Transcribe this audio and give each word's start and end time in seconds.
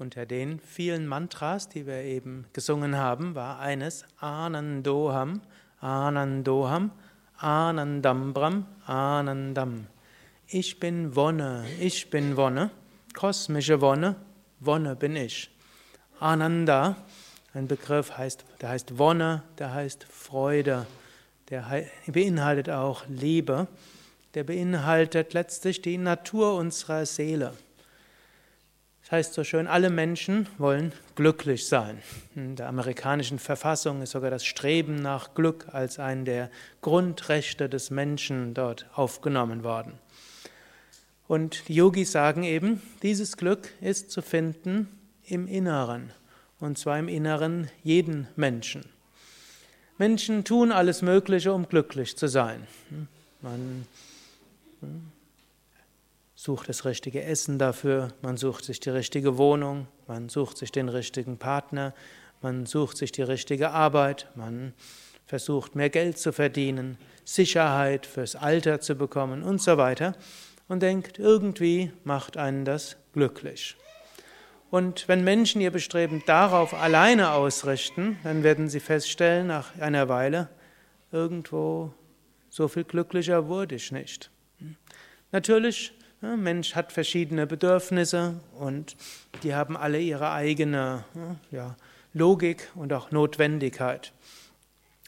Unter 0.00 0.26
den 0.26 0.60
vielen 0.60 1.08
Mantras, 1.08 1.68
die 1.68 1.84
wir 1.84 2.02
eben 2.04 2.46
gesungen 2.52 2.96
haben, 2.96 3.34
war 3.34 3.58
eines 3.58 4.04
Anandoham, 4.20 5.40
Anandoham, 5.80 6.92
Anandambram, 7.36 8.66
Anandam. 8.86 9.88
Ich 10.46 10.78
bin 10.78 11.16
Wonne, 11.16 11.64
ich 11.80 12.10
bin 12.10 12.36
Wonne, 12.36 12.70
kosmische 13.12 13.80
Wonne, 13.80 14.14
Wonne 14.60 14.94
bin 14.94 15.16
ich. 15.16 15.50
Ananda, 16.20 16.94
ein 17.52 17.66
Begriff, 17.66 18.16
heißt, 18.16 18.44
der 18.60 18.68
heißt 18.68 18.98
Wonne, 18.98 19.42
der 19.58 19.74
heißt 19.74 20.04
Freude, 20.04 20.86
der 21.50 21.86
beinhaltet 22.06 22.70
auch 22.70 23.02
Liebe, 23.08 23.66
der 24.34 24.44
beinhaltet 24.44 25.34
letztlich 25.34 25.82
die 25.82 25.98
Natur 25.98 26.54
unserer 26.54 27.04
Seele. 27.04 27.52
Das 29.08 29.12
heißt 29.12 29.34
so 29.34 29.42
schön, 29.42 29.66
alle 29.66 29.88
Menschen 29.88 30.46
wollen 30.58 30.92
glücklich 31.14 31.66
sein. 31.66 32.02
In 32.34 32.56
der 32.56 32.68
amerikanischen 32.68 33.38
Verfassung 33.38 34.02
ist 34.02 34.10
sogar 34.10 34.30
das 34.30 34.44
Streben 34.44 34.96
nach 34.96 35.32
Glück 35.32 35.64
als 35.72 35.98
ein 35.98 36.26
der 36.26 36.50
Grundrechte 36.82 37.70
des 37.70 37.88
Menschen 37.88 38.52
dort 38.52 38.84
aufgenommen 38.92 39.64
worden. 39.64 39.94
Und 41.26 41.68
die 41.68 41.74
Yogis 41.76 42.12
sagen 42.12 42.42
eben, 42.42 42.82
dieses 43.02 43.38
Glück 43.38 43.70
ist 43.80 44.10
zu 44.10 44.20
finden 44.20 44.88
im 45.24 45.46
Inneren, 45.46 46.12
und 46.60 46.76
zwar 46.76 46.98
im 46.98 47.08
Inneren 47.08 47.70
jeden 47.82 48.28
Menschen. 48.36 48.84
Menschen 49.96 50.44
tun 50.44 50.70
alles 50.70 51.00
Mögliche, 51.00 51.54
um 51.54 51.66
glücklich 51.66 52.18
zu 52.18 52.28
sein. 52.28 52.66
Man 53.40 53.86
sucht 56.38 56.68
das 56.68 56.84
richtige 56.84 57.24
Essen 57.24 57.58
dafür, 57.58 58.14
man 58.22 58.36
sucht 58.36 58.64
sich 58.64 58.78
die 58.78 58.90
richtige 58.90 59.38
Wohnung, 59.38 59.88
man 60.06 60.28
sucht 60.28 60.56
sich 60.56 60.70
den 60.70 60.88
richtigen 60.88 61.36
Partner, 61.36 61.92
man 62.40 62.64
sucht 62.64 62.96
sich 62.96 63.10
die 63.10 63.22
richtige 63.22 63.72
Arbeit, 63.72 64.28
man 64.36 64.72
versucht 65.26 65.74
mehr 65.74 65.90
Geld 65.90 66.16
zu 66.16 66.32
verdienen, 66.32 66.96
Sicherheit 67.24 68.06
fürs 68.06 68.36
Alter 68.36 68.80
zu 68.80 68.94
bekommen 68.94 69.42
und 69.42 69.60
so 69.60 69.78
weiter 69.78 70.14
und 70.68 70.80
denkt, 70.80 71.18
irgendwie 71.18 71.90
macht 72.04 72.36
einen 72.36 72.64
das 72.64 72.96
glücklich. 73.12 73.76
Und 74.70 75.08
wenn 75.08 75.24
Menschen 75.24 75.60
ihr 75.60 75.72
Bestreben 75.72 76.22
darauf 76.24 76.72
alleine 76.72 77.32
ausrichten, 77.32 78.16
dann 78.22 78.44
werden 78.44 78.68
sie 78.68 78.78
feststellen, 78.78 79.48
nach 79.48 79.76
einer 79.80 80.08
Weile, 80.08 80.48
irgendwo 81.10 81.92
so 82.48 82.68
viel 82.68 82.84
glücklicher 82.84 83.48
wurde 83.48 83.74
ich 83.74 83.90
nicht. 83.90 84.30
Natürlich, 85.32 85.97
ein 86.20 86.42
Mensch 86.42 86.74
hat 86.74 86.92
verschiedene 86.92 87.46
Bedürfnisse 87.46 88.40
und 88.58 88.96
die 89.42 89.54
haben 89.54 89.76
alle 89.76 90.00
ihre 90.00 90.32
eigene 90.32 91.04
ja, 91.50 91.76
Logik 92.12 92.70
und 92.74 92.92
auch 92.92 93.10
Notwendigkeit. 93.10 94.12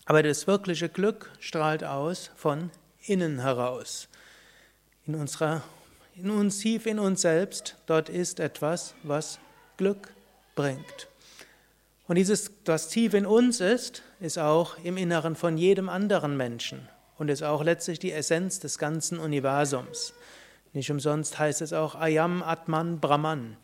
Aber 0.06 0.22
das 0.22 0.46
wirkliche 0.46 0.88
Glück 0.88 1.30
strahlt 1.40 1.84
aus 1.84 2.30
von 2.36 2.70
innen 3.06 3.40
heraus 3.40 4.08
in 5.10 5.14
unserer, 5.16 5.62
in 6.14 6.30
uns 6.30 6.58
tief 6.58 6.86
in 6.86 7.00
uns 7.00 7.22
selbst, 7.22 7.76
dort 7.86 8.08
ist 8.08 8.38
etwas, 8.38 8.94
was 9.02 9.40
Glück 9.76 10.12
bringt. 10.54 11.08
Und 12.06 12.16
dieses, 12.16 12.52
was 12.64 12.88
tief 12.88 13.14
in 13.14 13.26
uns 13.26 13.60
ist, 13.60 14.02
ist 14.20 14.38
auch 14.38 14.76
im 14.84 14.96
Inneren 14.96 15.34
von 15.34 15.56
jedem 15.56 15.88
anderen 15.88 16.36
Menschen 16.36 16.88
und 17.18 17.28
ist 17.28 17.42
auch 17.42 17.64
letztlich 17.64 17.98
die 17.98 18.12
Essenz 18.12 18.60
des 18.60 18.78
ganzen 18.78 19.18
Universums. 19.18 20.12
Nicht 20.72 20.90
umsonst 20.90 21.38
heißt 21.38 21.62
es 21.62 21.72
auch 21.72 21.94
Ayam 21.94 22.42
Atman 22.42 23.00
Brahman. 23.00 23.56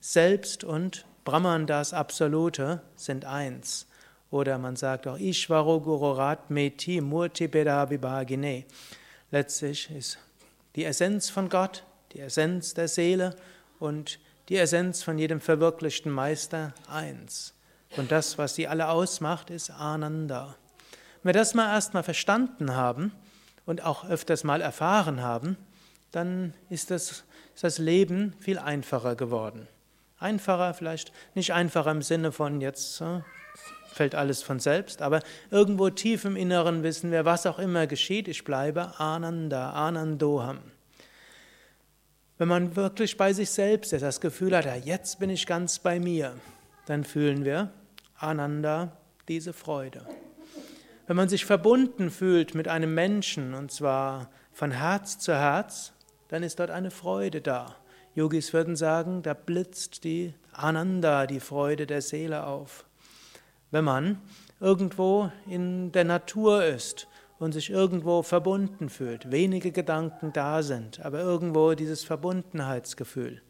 Selbst 0.00 0.64
und 0.64 1.06
Brahman, 1.24 1.66
das 1.66 1.94
Absolute, 1.94 2.82
sind 2.96 3.24
eins. 3.24 3.86
Oder 4.30 4.58
man 4.58 4.74
sagt 4.74 5.06
auch 5.06 5.18
Ishvaro 5.18 5.80
Gururat 5.80 6.50
Meti 6.50 7.00
Murti 7.00 7.46
Beda. 7.46 7.88
Letztlich 9.30 9.90
ist 9.90 10.18
die 10.74 10.84
Essenz 10.84 11.30
von 11.30 11.48
Gott, 11.48 11.84
die 12.12 12.20
Essenz 12.20 12.74
der 12.74 12.88
Seele 12.88 13.36
und 13.78 14.18
die 14.48 14.56
Essenz 14.56 15.02
von 15.02 15.18
jedem 15.18 15.40
verwirklichten 15.40 16.10
Meister 16.10 16.74
eins. 16.88 17.54
Und 17.96 18.10
das, 18.10 18.38
was 18.38 18.56
sie 18.56 18.66
alle 18.66 18.88
ausmacht, 18.88 19.50
ist 19.50 19.70
Ananda. 19.70 20.56
Wenn 21.22 21.32
wir 21.32 21.40
das 21.40 21.54
mal 21.54 21.72
erstmal 21.72 22.02
verstanden 22.02 22.74
haben 22.74 23.12
und 23.66 23.84
auch 23.84 24.04
öfters 24.08 24.44
mal 24.44 24.60
erfahren 24.60 25.22
haben, 25.22 25.56
dann 26.14 26.54
ist 26.70 26.90
das, 26.90 27.24
ist 27.54 27.64
das 27.64 27.78
Leben 27.78 28.34
viel 28.38 28.58
einfacher 28.58 29.16
geworden. 29.16 29.68
Einfacher, 30.18 30.74
vielleicht 30.74 31.12
nicht 31.34 31.52
einfacher 31.52 31.90
im 31.90 32.02
Sinne 32.02 32.32
von 32.32 32.60
jetzt 32.60 33.00
äh, 33.00 33.20
fällt 33.94 34.14
alles 34.14 34.42
von 34.42 34.58
selbst, 34.58 35.02
aber 35.02 35.20
irgendwo 35.50 35.88
tief 35.90 36.24
im 36.24 36.36
Inneren 36.36 36.82
wissen 36.82 37.10
wir, 37.10 37.24
was 37.24 37.46
auch 37.46 37.58
immer 37.58 37.86
geschieht, 37.86 38.28
ich 38.28 38.44
bleibe 38.44 38.98
Ananda, 38.98 39.70
Anandoham. 39.70 40.58
Wenn 42.36 42.48
man 42.48 42.74
wirklich 42.74 43.16
bei 43.16 43.32
sich 43.32 43.50
selbst 43.50 43.92
ist, 43.92 44.02
das 44.02 44.20
Gefühl 44.20 44.56
hat, 44.56 44.64
ja, 44.64 44.74
jetzt 44.74 45.20
bin 45.20 45.30
ich 45.30 45.46
ganz 45.46 45.78
bei 45.78 46.00
mir, 46.00 46.34
dann 46.86 47.04
fühlen 47.04 47.44
wir 47.44 47.70
Ananda, 48.16 48.96
diese 49.28 49.52
Freude. 49.52 50.06
Wenn 51.06 51.16
man 51.16 51.28
sich 51.28 51.44
verbunden 51.44 52.10
fühlt 52.10 52.54
mit 52.54 52.66
einem 52.66 52.94
Menschen, 52.94 53.54
und 53.54 53.70
zwar 53.70 54.30
von 54.52 54.70
Herz 54.70 55.18
zu 55.18 55.34
Herz, 55.34 55.92
dann 56.28 56.42
ist 56.42 56.58
dort 56.58 56.70
eine 56.70 56.90
Freude 56.90 57.40
da. 57.40 57.76
Yogis 58.14 58.52
würden 58.52 58.76
sagen, 58.76 59.22
da 59.22 59.34
blitzt 59.34 60.04
die 60.04 60.34
Ananda, 60.52 61.26
die 61.26 61.40
Freude 61.40 61.86
der 61.86 62.02
Seele 62.02 62.46
auf 62.46 62.84
wenn 63.74 63.84
man 63.84 64.20
irgendwo 64.60 65.32
in 65.48 65.90
der 65.90 66.04
Natur 66.04 66.64
ist 66.64 67.08
und 67.40 67.50
sich 67.50 67.70
irgendwo 67.70 68.22
verbunden 68.22 68.88
fühlt, 68.88 69.32
wenige 69.32 69.72
Gedanken 69.72 70.32
da 70.32 70.62
sind, 70.62 71.04
aber 71.04 71.18
irgendwo 71.18 71.74
dieses 71.74 72.04
Verbundenheitsgefühl 72.04 73.42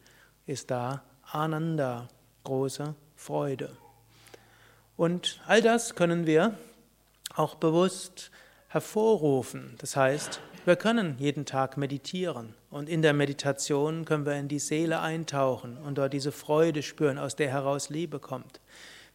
ist 0.47 0.71
da 0.71 1.03
Ananda, 1.31 2.07
große 2.43 2.95
Freude. 3.15 3.69
Und 4.97 5.39
all 5.45 5.61
das 5.61 5.93
können 5.93 6.25
wir 6.25 6.57
auch 7.35 7.53
bewusst 7.53 8.31
hervorrufen. 8.69 9.75
Das 9.77 9.95
heißt, 9.95 10.41
wir 10.65 10.75
können 10.75 11.17
jeden 11.19 11.45
Tag 11.45 11.77
meditieren 11.77 12.55
und 12.75 12.89
in 12.89 13.01
der 13.01 13.13
Meditation 13.13 14.03
können 14.03 14.25
wir 14.25 14.33
in 14.33 14.49
die 14.49 14.59
Seele 14.59 14.99
eintauchen 14.99 15.77
und 15.77 15.97
dort 15.97 16.11
diese 16.11 16.33
Freude 16.33 16.83
spüren, 16.83 17.17
aus 17.17 17.37
der 17.37 17.47
heraus 17.47 17.89
Liebe 17.89 18.19
kommt. 18.19 18.59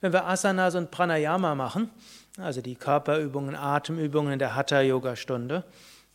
Wenn 0.00 0.15
wir 0.15 0.25
Asanas 0.25 0.76
und 0.76 0.91
Pranayama 0.91 1.54
machen, 1.54 1.91
also 2.38 2.62
die 2.62 2.75
Körperübungen, 2.75 3.54
Atemübungen 3.54 4.32
in 4.32 4.38
der 4.38 4.56
Hatha-Yoga-Stunde, 4.56 5.65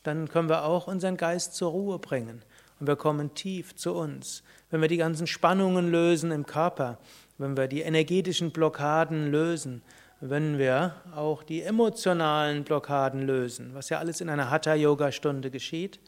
dann 0.02 0.28
können 0.28 0.50
wir 0.50 0.66
auch 0.66 0.88
unseren 0.88 1.18
Geist 1.18 1.54
zur 1.54 1.70
Ruhe 1.70 2.00
bringen 2.00 2.42
und 2.80 2.88
wir 2.88 2.96
kommen 2.96 3.36
tief 3.36 3.76
zu 3.76 3.94
uns. 3.94 4.42
Wenn 4.72 4.82
wir 4.82 4.88
die 4.88 4.98
ganzen 4.98 5.28
Spannungen 5.28 5.92
lösen 5.92 6.32
im 6.32 6.48
Körper, 6.48 6.98
wenn 7.38 7.56
wir 7.56 7.68
die 7.68 7.82
energetischen 7.82 8.50
Blockaden 8.50 9.30
lösen, 9.30 9.84
wenn 10.20 10.58
wir 10.58 10.96
auch 11.16 11.44
die 11.44 11.62
emotionalen 11.62 12.64
Blockaden 12.64 13.22
lösen, 13.22 13.76
was 13.76 13.90
ja 13.90 14.00
alles 14.00 14.20
in 14.20 14.30
einer 14.30 14.50
Hatha-Yoga-Stunde 14.50 15.52
geschieht, 15.52 16.00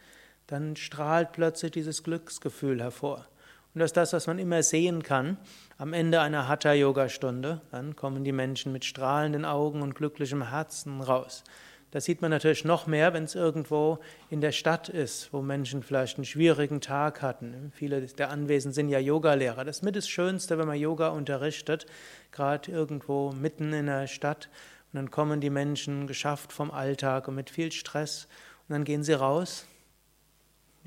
dann 0.47 0.75
strahlt 0.75 1.33
plötzlich 1.33 1.71
dieses 1.71 2.03
Glücksgefühl 2.03 2.81
hervor. 2.81 3.25
Und 3.73 3.81
das 3.81 3.89
ist 3.89 3.97
das, 3.97 4.13
was 4.13 4.27
man 4.27 4.39
immer 4.39 4.63
sehen 4.63 5.03
kann. 5.03 5.37
Am 5.77 5.93
Ende 5.93 6.19
einer 6.21 6.47
Hatha-Yoga-Stunde, 6.47 7.61
dann 7.69 7.95
kommen 7.95 8.23
die 8.23 8.31
Menschen 8.31 8.71
mit 8.71 8.85
strahlenden 8.85 9.45
Augen 9.45 9.83
und 9.83 9.93
glücklichem 9.93 10.49
Herzen 10.49 11.01
raus. 11.01 11.43
Das 11.91 12.05
sieht 12.05 12.21
man 12.21 12.31
natürlich 12.31 12.65
noch 12.65 12.87
mehr, 12.87 13.13
wenn 13.13 13.25
es 13.25 13.35
irgendwo 13.35 13.99
in 14.29 14.41
der 14.41 14.51
Stadt 14.51 14.89
ist, 14.89 15.31
wo 15.31 15.41
Menschen 15.41 15.83
vielleicht 15.83 16.17
einen 16.17 16.25
schwierigen 16.25 16.81
Tag 16.81 17.21
hatten. 17.21 17.71
Viele 17.75 18.01
der 18.01 18.29
Anwesenden 18.29 18.73
sind 18.73 18.89
ja 18.89 18.99
Yogalehrer. 18.99 19.63
Das 19.63 19.77
ist 19.77 19.83
mit 19.83 19.95
das 19.95 20.09
Schönste, 20.09 20.57
wenn 20.57 20.67
man 20.67 20.79
Yoga 20.79 21.09
unterrichtet, 21.09 21.85
gerade 22.31 22.71
irgendwo 22.71 23.31
mitten 23.31 23.73
in 23.73 23.85
der 23.85 24.07
Stadt. 24.07 24.49
Und 24.91 24.97
dann 24.97 25.11
kommen 25.11 25.39
die 25.39 25.49
Menschen 25.49 26.07
geschafft 26.07 26.51
vom 26.51 26.71
Alltag 26.71 27.27
und 27.27 27.35
mit 27.35 27.49
viel 27.49 27.71
Stress. 27.71 28.27
Und 28.67 28.73
dann 28.73 28.83
gehen 28.83 29.03
sie 29.03 29.13
raus 29.13 29.65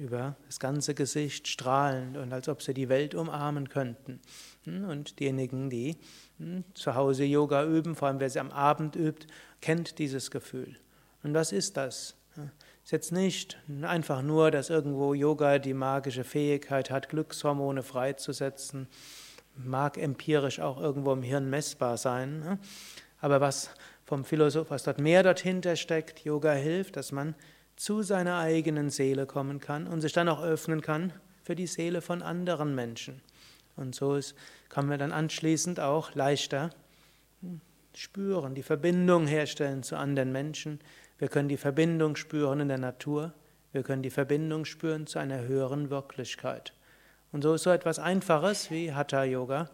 über 0.01 0.35
das 0.47 0.59
ganze 0.59 0.95
Gesicht 0.95 1.47
strahlend 1.47 2.17
und 2.17 2.33
als 2.33 2.49
ob 2.49 2.63
sie 2.63 2.73
die 2.73 2.89
Welt 2.89 3.15
umarmen 3.15 3.69
könnten. 3.69 4.21
Hm, 4.65 4.89
und 4.89 5.21
diejenigen, 5.21 5.69
die 5.69 5.99
hm, 6.39 6.65
zu 6.75 6.95
Hause 6.95 7.25
Yoga 7.25 7.65
üben, 7.65 7.95
vor 7.95 8.09
allem 8.09 8.19
wer 8.19 8.31
sie 8.31 8.41
am 8.41 8.51
Abend 8.51 8.97
übt, 8.97 9.27
kennt 9.61 9.99
dieses 9.99 10.31
Gefühl. 10.31 10.77
Und 11.23 11.35
was 11.35 11.53
ist 11.53 11.77
das? 11.77 12.17
Ist 12.83 12.93
jetzt 12.93 13.13
nicht 13.13 13.59
einfach 13.83 14.23
nur, 14.23 14.51
dass 14.51 14.71
irgendwo 14.71 15.13
Yoga 15.13 15.59
die 15.59 15.75
magische 15.75 16.25
Fähigkeit 16.25 16.91
hat, 16.91 17.11
Glückshormone 17.11 17.83
freizusetzen, 17.83 18.89
mag 19.55 19.99
empirisch 19.99 20.61
auch 20.61 20.81
irgendwo 20.81 21.13
im 21.13 21.23
Hirn 21.23 21.51
messbar 21.51 21.99
sein. 21.99 22.59
Aber 23.21 23.43
was 23.43 23.71
vom 24.07 24.25
Philosoph, 24.25 24.71
was 24.71 24.85
dort 24.85 24.99
mehr 24.99 25.23
dahinter 25.23 25.77
steckt, 25.77 26.25
Yoga 26.25 26.53
hilft, 26.53 26.97
dass 26.97 27.13
man 27.13 27.35
zu 27.81 28.03
seiner 28.03 28.37
eigenen 28.37 28.91
Seele 28.91 29.25
kommen 29.25 29.59
kann 29.59 29.87
und 29.87 30.03
sich 30.03 30.13
dann 30.13 30.29
auch 30.29 30.43
öffnen 30.43 30.83
kann 30.83 31.15
für 31.43 31.57
die 31.57 31.67
Seele 31.67 32.03
von 32.03 32.21
anderen 32.21 32.75
Menschen. 32.75 33.23
Und 33.75 33.95
so 33.95 34.17
ist, 34.17 34.35
kann 34.69 34.87
man 34.87 34.99
dann 34.99 35.13
anschließend 35.13 35.81
auch 35.81 36.15
leichter 36.15 36.69
hm, 37.41 37.63
spüren, 37.95 38.55
die 38.55 38.63
Verbindung 38.63 39.27
herstellen 39.27 39.83
zu 39.83 39.97
anderen 39.97 40.31
Menschen. 40.31 40.79
Wir 41.19 41.29
können 41.29 41.49
die 41.49 41.57
Verbindung 41.57 42.17
spüren 42.17 42.61
in 42.61 42.69
der 42.69 42.77
Natur. 42.77 43.33
Wir 43.73 43.83
können 43.83 44.03
die 44.03 44.11
Verbindung 44.11 44.67
spüren 44.67 45.07
zu 45.07 45.19
einer 45.19 45.41
höheren 45.41 45.89
Wirklichkeit. 45.89 46.75
Und 47.33 47.41
so 47.41 47.55
ist 47.55 47.63
so 47.63 47.71
etwas 47.71 47.99
Einfaches 47.99 48.71
wie 48.71 48.93
Hatha 48.93 49.25
Yoga, 49.25 49.71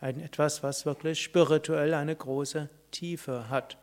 etwas, 0.00 0.62
was 0.62 0.86
wirklich 0.86 1.20
spirituell 1.20 1.94
eine 1.94 2.14
große 2.14 2.68
Tiefe 2.92 3.50
hat. 3.50 3.78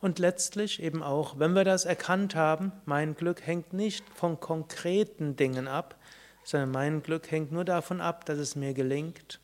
Und 0.00 0.18
letztlich 0.18 0.82
eben 0.82 1.02
auch, 1.02 1.38
wenn 1.38 1.54
wir 1.54 1.64
das 1.64 1.84
erkannt 1.84 2.34
haben, 2.34 2.72
mein 2.84 3.14
Glück 3.14 3.46
hängt 3.46 3.72
nicht 3.72 4.04
von 4.14 4.38
konkreten 4.40 5.36
Dingen 5.36 5.68
ab, 5.68 5.96
sondern 6.44 6.70
mein 6.70 7.02
Glück 7.02 7.30
hängt 7.30 7.50
nur 7.50 7.64
davon 7.64 8.00
ab, 8.00 8.24
dass 8.26 8.38
es 8.38 8.56
mir 8.56 8.74
gelingt, 8.74 9.40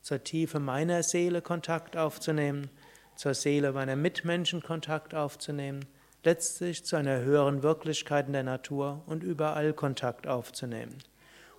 zur 0.00 0.24
Tiefe 0.24 0.58
meiner 0.58 1.02
Seele 1.02 1.42
Kontakt 1.42 1.96
aufzunehmen, 1.96 2.70
zur 3.14 3.34
Seele 3.34 3.72
meiner 3.72 3.94
Mitmenschen 3.94 4.62
Kontakt 4.62 5.14
aufzunehmen, 5.14 5.84
letztlich 6.24 6.84
zu 6.84 6.96
einer 6.96 7.20
höheren 7.20 7.62
Wirklichkeit 7.62 8.26
in 8.26 8.32
der 8.32 8.42
Natur 8.42 9.02
und 9.06 9.22
überall 9.22 9.72
Kontakt 9.72 10.26
aufzunehmen. 10.26 10.98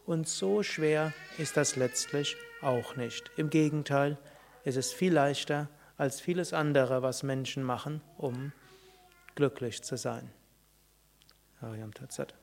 Und 0.06 0.28
so 0.28 0.64
schwer 0.64 1.14
ist 1.38 1.56
das 1.56 1.76
letztlich 1.76 2.36
auch 2.62 2.98
nicht. 2.98 3.32
Im 3.38 3.50
Gegenteil, 3.50 4.18
es 4.66 4.76
ist 4.76 4.94
viel 4.94 5.14
leichter 5.14 5.70
als 5.98 6.22
vieles 6.22 6.54
andere, 6.54 7.02
was 7.02 7.24
Menschen 7.24 7.64
machen, 7.64 8.02
um 8.18 8.52
glücklich 9.36 9.84
zu 9.84 9.98
sein. 9.98 10.32
Ariam 11.62 11.94
Tatsat. 11.94 12.36